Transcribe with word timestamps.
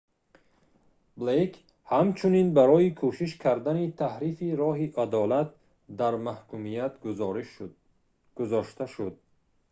блейк 1.19 1.53
ҳамчунин 1.91 2.47
барои 2.57 2.89
кӯшиш 3.01 3.31
кардани 3.43 3.85
таҳрифи 4.01 4.47
роҳи 4.61 4.87
адолат 5.03 5.49
дар 5.99 6.13
маҳкумият 6.25 6.93
гузошта 8.39 8.85
шуд 8.93 9.13